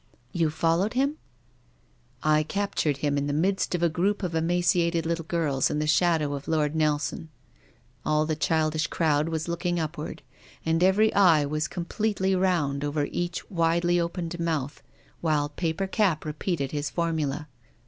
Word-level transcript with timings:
"You 0.41 0.49
followed 0.49 0.93
him?"" 0.93 1.17
I 2.23 2.41
captured 2.41 2.97
him 3.05 3.19
in 3.19 3.27
the 3.27 3.33
midst 3.33 3.75
of 3.75 3.83
a 3.83 3.87
group 3.87 4.23
of 4.23 4.33
emaciated 4.33 5.05
little 5.05 5.25
girls 5.25 5.69
in 5.69 5.77
the 5.77 5.85
shadow 5.85 6.33
of 6.33 6.47
Lord 6.47 6.75
Nelson. 6.75 7.29
All 8.03 8.25
the 8.25 8.35
childish 8.35 8.87
crowd 8.87 9.29
was 9.29 9.47
looking 9.47 9.79
up 9.79 9.95
THE 9.97 10.01
RAINBOW. 10.01 10.13
29 10.13 10.25
ward, 10.25 10.65
and 10.65 10.83
every 10.83 11.13
eye 11.13 11.45
was 11.45 11.67
completely 11.67 12.35
round 12.35 12.83
over 12.83 13.05
each 13.11 13.47
widely 13.51 13.99
opened 13.99 14.39
mouth, 14.39 14.81
while 15.21 15.49
paper 15.49 15.85
cap 15.85 16.25
re 16.25 16.33
peated 16.33 16.71
his 16.71 16.89
formula. 16.89 17.47